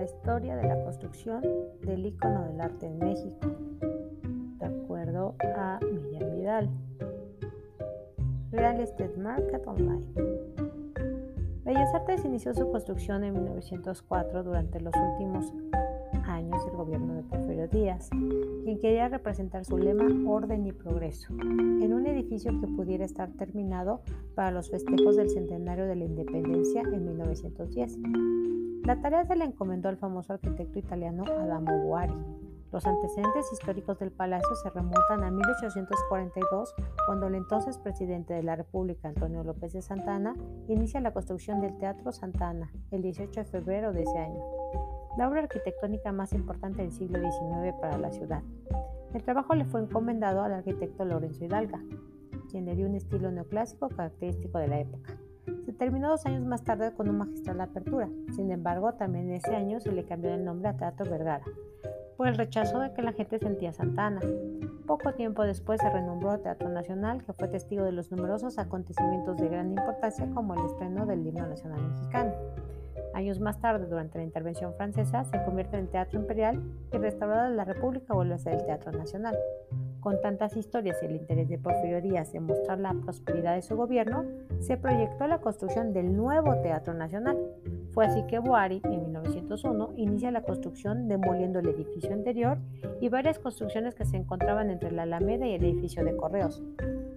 [0.00, 1.42] la historia de la construcción
[1.82, 3.48] del icono del arte en México,
[4.58, 6.70] de acuerdo a Miriam Vidal.
[8.50, 10.02] Real Estate Market Online.
[11.64, 15.52] Bellas Artes inició su construcción en 1904 durante los últimos
[16.30, 21.92] años del gobierno de Porfirio Díaz, quien quería representar su lema orden y progreso, en
[21.92, 24.02] un edificio que pudiera estar terminado
[24.34, 27.98] para los festejos del centenario de la independencia en 1910.
[28.84, 32.14] La tarea se le encomendó al famoso arquitecto italiano Adamo Boari.
[32.72, 36.74] Los antecedentes históricos del palacio se remontan a 1842,
[37.06, 40.34] cuando el entonces presidente de la República, Antonio López de Santana,
[40.68, 44.40] inicia la construcción del Teatro Santana el 18 de febrero de ese año
[45.16, 48.42] la obra arquitectónica más importante del siglo XIX para la ciudad.
[49.12, 51.80] El trabajo le fue encomendado al arquitecto Lorenzo Hidalga,
[52.50, 55.16] quien le dio un estilo neoclásico característico de la época.
[55.64, 59.80] Se terminó dos años más tarde con una magistral apertura, sin embargo también ese año
[59.80, 61.44] se le cambió el nombre a Teatro Vergara,
[62.16, 64.20] por el rechazo de que la gente sentía Santana.
[64.86, 69.48] Poco tiempo después se renombró Teatro Nacional, que fue testigo de los numerosos acontecimientos de
[69.48, 72.32] gran importancia como el estreno del himno nacional mexicano.
[73.14, 77.64] Años más tarde, durante la intervención francesa, se convierte en Teatro Imperial y restaurada la
[77.64, 79.36] República vuelve a ser el Teatro Nacional.
[80.00, 83.76] Con tantas historias y el interés de Porfirio Díaz en mostrar la prosperidad de su
[83.76, 84.24] gobierno,
[84.60, 87.36] se proyectó la construcción del nuevo Teatro Nacional.
[87.92, 92.58] Fue así que Boari, en 1901, inicia la construcción demoliendo el edificio anterior
[93.00, 96.62] y varias construcciones que se encontraban entre la Alameda y el edificio de Correos,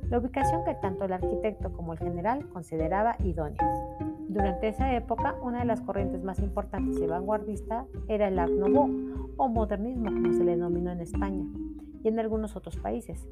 [0.09, 4.02] la ubicación que tanto el arquitecto como el general consideraba idónea.
[4.33, 8.89] Durante esa época, una de las corrientes más importantes y vanguardista era el Art Nouveau
[9.37, 11.45] o modernismo, como se le denominó en España
[12.03, 13.27] y en algunos otros países.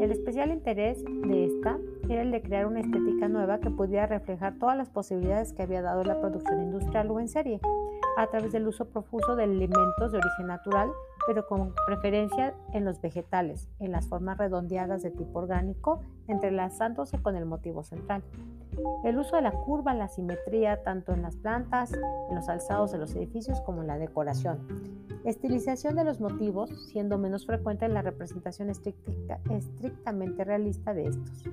[0.00, 4.54] El especial interés de esta era el de crear una estética nueva que pudiera reflejar
[4.60, 7.60] todas las posibilidades que había dado la producción industrial o en serie,
[8.16, 10.90] a través del uso profuso de elementos de origen natural,
[11.26, 17.36] pero con preferencia en los vegetales, en las formas redondeadas de tipo orgánico, entrelazándose con
[17.36, 18.22] el motivo central.
[19.04, 22.98] El uso de la curva, la simetría, tanto en las plantas, en los alzados de
[22.98, 24.58] los edificios como en la decoración.
[25.24, 31.44] Estilización de los motivos, siendo menos frecuente en la representación estrictamente realista de estos.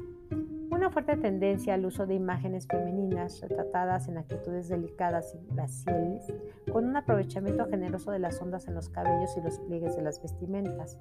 [0.73, 6.33] Una fuerte tendencia al uso de imágenes femeninas retratadas en actitudes delicadas y graciles,
[6.71, 10.19] con un aprovechamiento generoso de las ondas en los cabellos y los pliegues de las
[10.19, 10.97] vestimentas.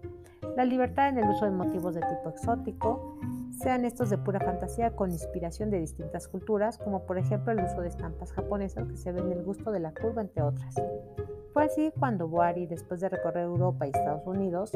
[0.57, 3.19] La libertad en el uso de motivos de tipo exótico,
[3.63, 7.81] sean estos de pura fantasía con inspiración de distintas culturas, como por ejemplo el uso
[7.81, 10.75] de estampas japonesas que se ven el gusto de la curva, entre otras.
[11.53, 14.73] Fue así cuando Boari, después de recorrer Europa y Estados Unidos,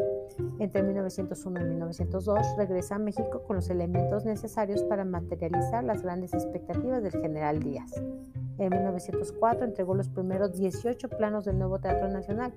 [0.59, 6.35] entre 1901 y 1902, regresa a México con los elementos necesarios para materializar las grandes
[6.35, 7.91] expectativas del general Díaz.
[8.59, 12.53] En 1904 entregó los primeros 18 planos del nuevo Teatro Nacional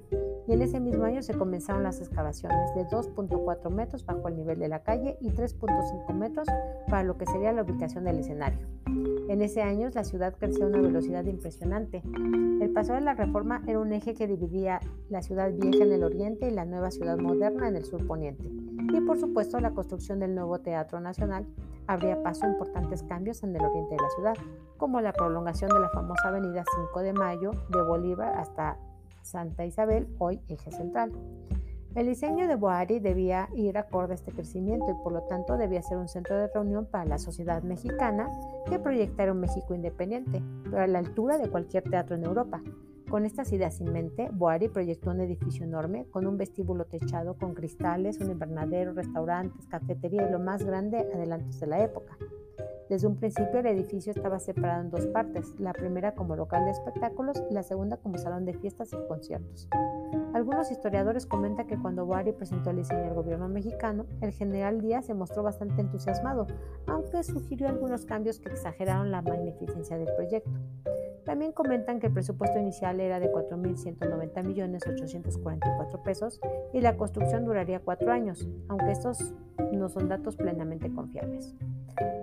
[0.47, 4.59] y en ese mismo año se comenzaron las excavaciones de 2.4 metros bajo el nivel
[4.59, 6.47] de la calle y 3.5 metros
[6.89, 8.78] para lo que sería la ubicación del escenario.
[9.29, 12.01] En ese año la ciudad creció a una velocidad impresionante.
[12.61, 16.03] El paso de la reforma era un eje que dividía la ciudad vieja en el
[16.03, 18.49] oriente y la nueva ciudad moderna en el sur poniente.
[18.91, 21.45] Y por supuesto la construcción del nuevo Teatro Nacional
[21.85, 24.33] habría paso a importantes cambios en el oriente de la ciudad,
[24.77, 28.79] como la prolongación de la famosa avenida 5 de Mayo de Bolívar hasta
[29.21, 31.11] Santa Isabel, hoy eje central.
[31.95, 35.81] El diseño de Boari debía ir acorde a este crecimiento y por lo tanto debía
[35.81, 38.29] ser un centro de reunión para la sociedad mexicana
[38.69, 42.61] que proyectara un México independiente, pero a la altura de cualquier teatro en Europa.
[43.09, 47.55] Con estas ideas en mente, Boari proyectó un edificio enorme con un vestíbulo techado con
[47.55, 52.15] cristales, un invernadero, restaurantes, cafetería y lo más grande adelantos de la época.
[52.87, 56.71] Desde un principio el edificio estaba separado en dos partes, la primera como local de
[56.71, 59.67] espectáculos y la segunda como salón de fiestas y conciertos.
[60.33, 65.07] Algunos historiadores comentan que cuando Boari presentó el diseño al gobierno mexicano, el general Díaz
[65.07, 66.45] se mostró bastante entusiasmado,
[66.85, 70.51] aunque sugirió algunos cambios que exageraron la magnificencia del proyecto.
[71.25, 76.39] También comentan que el presupuesto inicial era de 4.190 millones 844 pesos
[76.73, 79.33] y la construcción duraría cuatro años, aunque estos
[79.71, 81.55] no son datos plenamente confiables.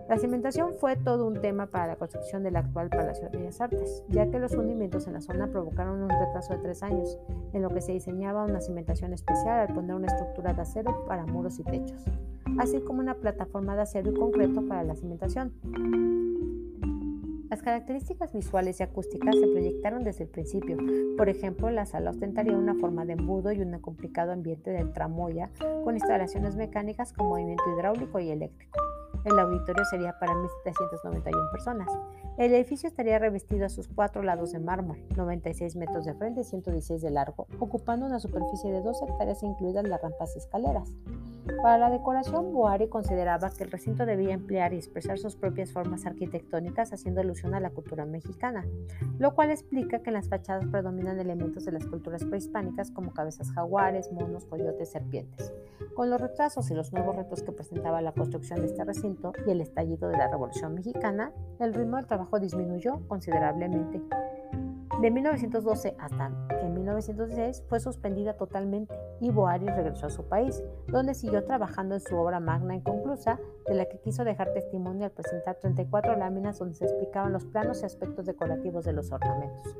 [0.08, 4.04] La cimentación fue todo un tema para la construcción del actual Palacio de Bellas Artes,
[4.08, 7.18] ya que los hundimientos en la zona provocaron un retraso de tres años,
[7.52, 11.26] en lo que se diseñaba una cimentación especial al poner una estructura de acero para
[11.26, 12.04] muros y techos,
[12.56, 15.52] así como una plataforma de acero y concreto para la cimentación.
[17.50, 20.76] Las características visuales y acústicas se proyectaron desde el principio.
[21.16, 25.50] Por ejemplo, la sala ostentaría una forma de embudo y un complicado ambiente de tramoya
[25.82, 28.78] con instalaciones mecánicas con movimiento hidráulico y eléctrico.
[29.26, 31.88] El auditorio sería para 1.791 personas.
[32.38, 36.44] El edificio estaría revestido a sus cuatro lados de mármol, 96 metros de frente y
[36.44, 40.92] 116 de largo, ocupando una superficie de 2 hectáreas incluidas las rampas y escaleras.
[41.62, 46.04] Para la decoración, Boari consideraba que el recinto debía emplear y expresar sus propias formas
[46.04, 48.66] arquitectónicas haciendo alusión a la cultura mexicana,
[49.18, 53.52] lo cual explica que en las fachadas predominan elementos de las culturas prehispánicas como cabezas
[53.52, 55.52] jaguares, monos, coyotes, serpientes.
[55.94, 59.50] Con los retrasos y los nuevos retos que presentaba la construcción de este recinto y
[59.50, 64.02] el estallido de la Revolución Mexicana, el ritmo del trabajo disminuyó considerablemente.
[65.00, 70.64] De 1912 hasta que en 1916 fue suspendida totalmente y Boari regresó a su país,
[70.88, 75.10] donde siguió trabajando en su obra magna inconclusa, de la que quiso dejar testimonio al
[75.10, 79.76] presentar 34 láminas donde se explicaban los planos y aspectos decorativos de los ornamentos.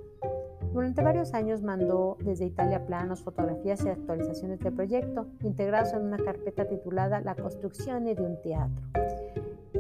[0.75, 6.19] Durante varios años mandó desde Italia planos, fotografías y actualizaciones del proyecto, integrados en una
[6.19, 8.83] carpeta titulada La construcción de un teatro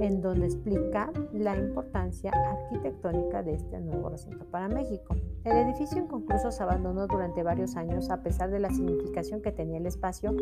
[0.01, 5.17] en donde explica la importancia arquitectónica de este nuevo recinto para México.
[5.45, 9.79] El edificio inconcluso se abandonó durante varios años a pesar de la significación que tenía
[9.79, 10.35] el espacio,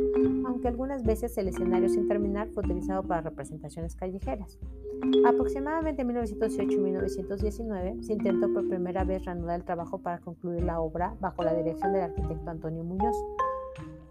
[0.47, 4.59] aunque algunas veces el escenario sin terminar fue utilizado para representaciones callejeras.
[5.27, 10.63] Aproximadamente en 1918 y 1919 se intentó por primera vez reanudar el trabajo para concluir
[10.63, 13.17] la obra bajo la dirección del arquitecto Antonio Muñoz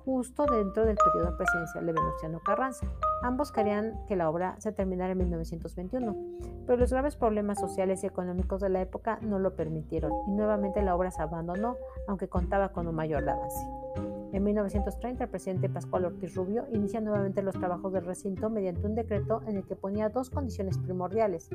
[0.06, 2.86] justo dentro del periodo presidencial de Venustiano Carranza.
[3.22, 6.16] Ambos querían que la obra se terminara en 1921,
[6.66, 10.82] pero los graves problemas sociales y económicos de la época no lo permitieron y nuevamente
[10.82, 11.78] la obra se abandonó,
[12.08, 13.66] aunque contaba con un mayor avance.
[14.34, 18.96] En 1930, el presidente Pascual Ortiz Rubio inicia nuevamente los trabajos del recinto mediante un
[18.96, 21.50] decreto en el que ponía dos condiciones primordiales,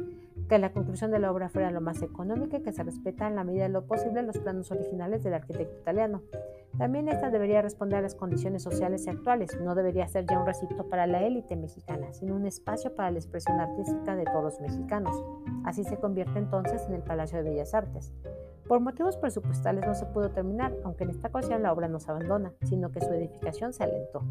[0.49, 3.35] que la conclusión de la obra fuera lo más económica y que se respeta en
[3.35, 6.23] la medida de lo posible los planos originales del arquitecto italiano.
[6.79, 10.47] También esta debería responder a las condiciones sociales y actuales, no debería ser ya un
[10.47, 14.61] recinto para la élite mexicana, sino un espacio para la expresión artística de todos los
[14.61, 15.21] mexicanos.
[15.65, 18.13] Así se convierte entonces en el Palacio de Bellas Artes.
[18.69, 22.11] Por motivos presupuestales no se pudo terminar, aunque en esta ocasión la obra no se
[22.11, 24.23] abandona, sino que su edificación se alentó.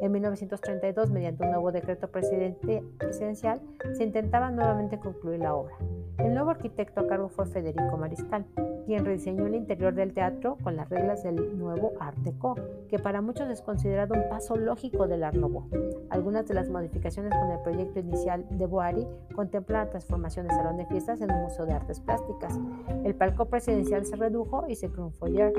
[0.00, 3.60] En 1932, mediante un nuevo decreto presidencial,
[3.92, 5.76] se intentaba nuevamente concluir la obra.
[6.16, 8.46] El nuevo arquitecto a cargo fue Federico Mariscal,
[8.84, 12.56] quien rediseñó el interior del teatro con las reglas del nuevo Art Deco,
[12.88, 15.68] que para muchos es considerado un paso lógico del Art Nouveau.
[16.10, 20.76] Algunas de las modificaciones con el proyecto inicial de Boari contemplan la transformación del salón
[20.76, 22.58] de fiestas en un museo de artes plásticas.
[23.04, 25.52] El palco presidencial se redujo y se creó un foyer,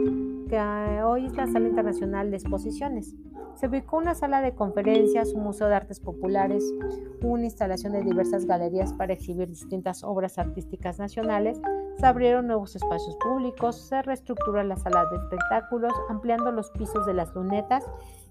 [0.50, 0.60] que
[1.04, 3.16] hoy es la sala internacional de exposiciones.
[3.56, 6.64] Se ubicó una sala de conferencias, un museo de artes populares,
[7.22, 11.62] una instalación de diversas galerías para exhibir distintas obras artísticas nacionales,
[11.98, 17.14] se abrieron nuevos espacios públicos, se reestructuró la sala de espectáculos, ampliando los pisos de
[17.14, 17.86] las lunetas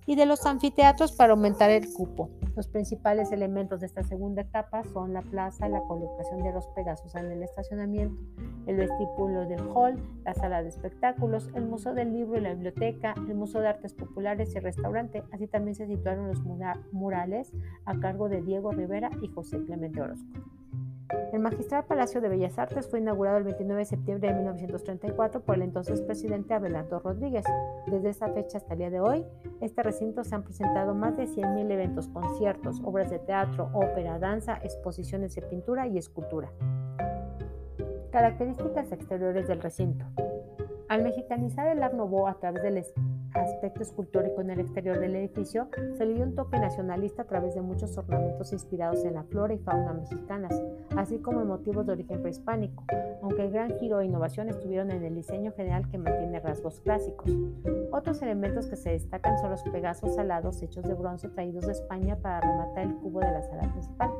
[0.06, 2.28] y de los anfiteatros para aumentar el cupo.
[2.56, 7.14] Los principales elementos de esta segunda etapa son la plaza, la colocación de los pegasos
[7.14, 8.20] en el estacionamiento,
[8.66, 13.14] el vestíbulo del hall, la sala de espectáculos, el Museo del Libro y la biblioteca,
[13.28, 15.22] el Museo de Artes Populares y el restaurante.
[15.32, 16.40] Así también se situaron los
[16.92, 17.52] murales
[17.84, 20.40] a cargo de Diego Rivera y José Clemente Orozco.
[21.32, 25.56] El Magistral Palacio de Bellas Artes fue inaugurado el 29 de septiembre de 1934 por
[25.56, 27.44] el entonces presidente Abelardo Rodríguez.
[27.86, 29.24] Desde esa fecha hasta el día de hoy,
[29.60, 34.58] este recinto se han presentado más de 100.000 eventos, conciertos, obras de teatro, ópera, danza,
[34.62, 36.50] exposiciones de pintura y escultura.
[38.10, 40.04] Características exteriores del recinto.
[40.88, 42.76] Al mexicanizar el Art Nouveau a través del
[43.34, 47.54] aspecto escultórico en el exterior del edificio, se le dio un toque nacionalista a través
[47.54, 50.60] de muchos ornamentos inspirados en la flora y fauna mexicanas,
[50.96, 52.84] así como en motivos de origen prehispánico,
[53.22, 57.30] aunque el gran giro e innovación estuvieron en el diseño general que mantiene rasgos clásicos.
[57.90, 62.16] Otros elementos que se destacan son los pegazos alados hechos de bronce traídos de España
[62.16, 64.10] para rematar el cubo de la sala principal.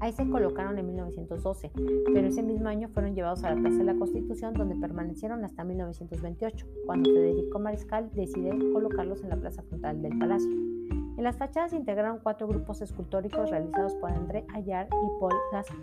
[0.00, 1.70] Ahí se colocaron en 1912,
[2.14, 5.62] pero ese mismo año fueron llevados a la Plaza de la Constitución, donde permanecieron hasta
[5.62, 10.50] 1928, cuando Federico Mariscal decide colocarlos en la plaza frontal del palacio.
[10.50, 15.76] En las fachadas se integraron cuatro grupos escultóricos realizados por André Ayar y Paul Gasca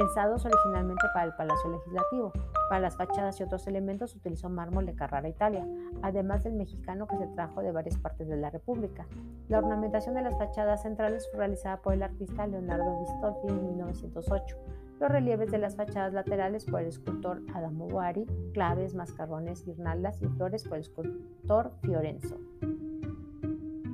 [0.00, 2.32] pensados originalmente para el Palacio Legislativo.
[2.70, 5.66] Para las fachadas y otros elementos utilizó mármol de Carrara, Italia,
[6.00, 9.06] además del mexicano que se trajo de varias partes de la República.
[9.48, 14.56] La ornamentación de las fachadas centrales fue realizada por el artista Leonardo Bistolfi en 1908.
[15.00, 20.28] Los relieves de las fachadas laterales por el escultor Adamo Boari, claves, mascarrones, guirnaldas y
[20.28, 22.38] flores por el escultor Fiorenzo.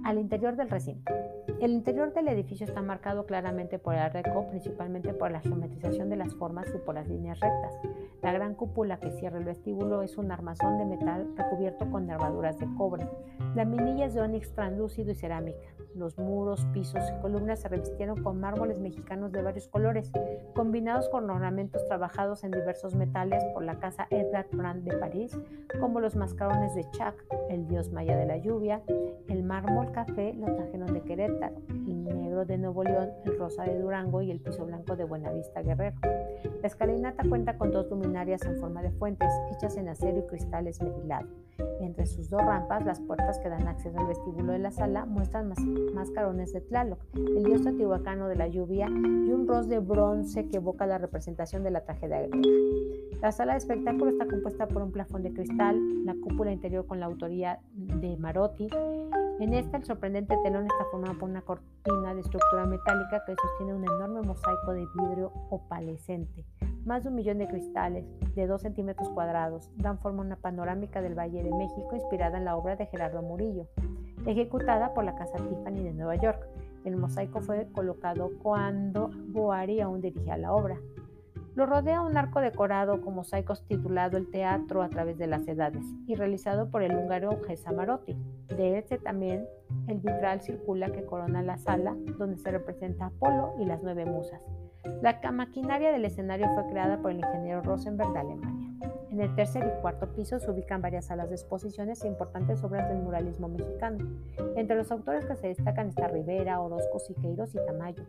[0.05, 1.13] Al interior del recinto.
[1.59, 6.17] El interior del edificio está marcado claramente por el arreco, principalmente por la geometrización de
[6.17, 7.81] las formas y por las líneas rectas.
[8.23, 12.59] La gran cúpula que cierra el vestíbulo es un armazón de metal recubierto con nervaduras
[12.59, 13.09] de cobre.
[13.55, 15.59] La minilla es de ónix translúcido y cerámica.
[15.95, 20.13] Los muros, pisos y columnas se revistieron con mármoles mexicanos de varios colores,
[20.55, 25.39] combinados con ornamentos trabajados en diversos metales por la casa Edvard Brand de París,
[25.81, 27.15] como los mascarones de Chac,
[27.49, 28.83] el dios maya de la lluvia,
[29.29, 31.01] el mármol café lo trajeron de
[31.69, 35.63] El negro de Nuevo León, el rosa de Durango y el piso blanco de Buenavista
[35.63, 35.97] Guerrero.
[36.61, 40.67] La escalinata cuenta con dos luminarias en forma de fuentes, hechas en acero y cristal
[40.67, 41.27] esmerilado.
[41.81, 45.53] Entre sus dos rampas, las puertas que dan acceso al vestíbulo de la sala muestran
[45.95, 50.57] mascarones de Tlaloc, el dios teotihuacano de la lluvia, y un ros de bronce que
[50.57, 52.49] evoca la representación de la tragedia griega.
[53.21, 57.01] La sala de espectáculo está compuesta por un plafón de cristal, la cúpula interior con
[57.01, 58.69] la autoría de Marotti.
[59.39, 63.75] En esta, el sorprendente telón está formado por una cortina de estructura metálica que sostiene
[63.75, 66.47] un enorme mosaico de vidrio opalescente.
[66.87, 71.03] Más de un millón de cristales, de 2 centímetros cuadrados, dan forma a una panorámica
[71.03, 73.67] del Valle de México inspirada en la obra de Gerardo Murillo,
[74.25, 76.49] ejecutada por la Casa Tiffany de Nueva York.
[76.87, 80.79] El mosaico fue colocado cuando Boari aún dirigía la obra.
[81.57, 85.87] Lo rodea un arco decorado con mosaicos titulado El Teatro a través de las edades
[86.07, 88.15] y realizado por el húngaro Gesa Marotti.
[88.49, 89.47] De este también
[89.89, 94.43] el vitral circula que corona la sala donde se representa Apolo y las nueve musas.
[95.01, 98.56] La maquinaria del escenario fue creada por el ingeniero Rosenberg de Alemania.
[99.17, 102.87] En el tercer y cuarto piso se ubican varias salas de exposiciones e importantes obras
[102.91, 104.07] del muralismo mexicano.
[104.57, 108.05] Entre los autores que se destacan está Rivera, Orozco, Siqueiros y Tamayo.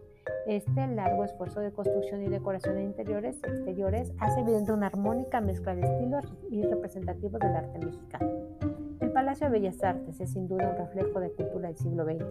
[0.47, 5.39] Este largo esfuerzo de construcción y decoración de interiores y exteriores hace evidente una armónica
[5.39, 8.56] mezcla de estilos y representativos del arte mexicano.
[8.99, 12.25] El Palacio de Bellas Artes es sin duda un reflejo de cultura del siglo XX,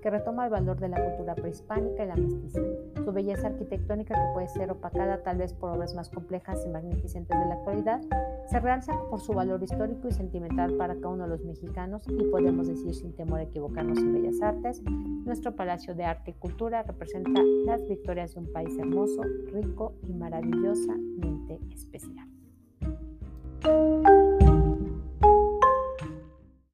[0.00, 2.60] que retoma el valor de la cultura prehispánica y la mestiza.
[3.04, 7.38] Su belleza arquitectónica, que puede ser opacada tal vez por obras más complejas y magnificentes
[7.38, 8.00] de la actualidad,
[8.46, 12.24] se realza por su valor histórico y sentimental para cada uno de los mexicanos y
[12.30, 14.82] podemos decir sin temor a equivocarnos en Bellas Artes,
[15.26, 20.14] nuestro Palacio de Arte y Cultura representa las victorias de un país hermoso, rico y
[20.14, 22.26] maravillosamente especial.